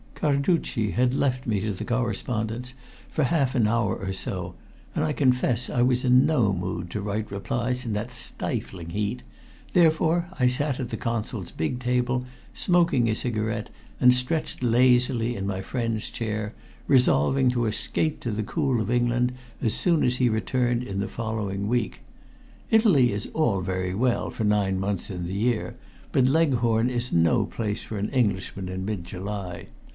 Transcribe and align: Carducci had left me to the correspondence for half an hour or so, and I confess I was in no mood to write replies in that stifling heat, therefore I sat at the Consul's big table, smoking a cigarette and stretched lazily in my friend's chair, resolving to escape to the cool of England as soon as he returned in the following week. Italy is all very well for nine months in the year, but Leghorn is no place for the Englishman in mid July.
Carducci 0.15 0.91
had 0.91 1.15
left 1.15 1.47
me 1.47 1.59
to 1.61 1.71
the 1.71 1.85
correspondence 1.85 2.75
for 3.09 3.23
half 3.23 3.55
an 3.55 3.67
hour 3.67 3.95
or 3.95 4.13
so, 4.13 4.53
and 4.95 5.03
I 5.03 5.13
confess 5.13 5.67
I 5.69 5.81
was 5.81 6.03
in 6.05 6.27
no 6.27 6.53
mood 6.53 6.91
to 6.91 7.01
write 7.01 7.31
replies 7.31 7.85
in 7.85 7.93
that 7.93 8.11
stifling 8.11 8.91
heat, 8.91 9.23
therefore 9.73 10.29
I 10.39 10.45
sat 10.45 10.79
at 10.79 10.89
the 10.89 10.97
Consul's 10.97 11.49
big 11.51 11.79
table, 11.79 12.25
smoking 12.53 13.09
a 13.09 13.15
cigarette 13.15 13.69
and 13.99 14.13
stretched 14.13 14.61
lazily 14.61 15.35
in 15.35 15.47
my 15.47 15.61
friend's 15.61 16.09
chair, 16.11 16.53
resolving 16.87 17.49
to 17.51 17.65
escape 17.65 18.19
to 18.21 18.29
the 18.31 18.43
cool 18.43 18.79
of 18.79 18.91
England 18.91 19.33
as 19.59 19.73
soon 19.73 20.03
as 20.03 20.17
he 20.17 20.29
returned 20.29 20.83
in 20.83 20.99
the 20.99 21.07
following 21.07 21.67
week. 21.67 22.01
Italy 22.69 23.11
is 23.11 23.27
all 23.33 23.61
very 23.61 23.93
well 23.95 24.29
for 24.29 24.43
nine 24.43 24.79
months 24.79 25.09
in 25.09 25.25
the 25.25 25.33
year, 25.33 25.75
but 26.11 26.27
Leghorn 26.27 26.89
is 26.91 27.11
no 27.13 27.45
place 27.45 27.81
for 27.81 27.99
the 27.99 28.09
Englishman 28.11 28.67
in 28.69 28.85
mid 28.85 29.03
July. 29.03 29.67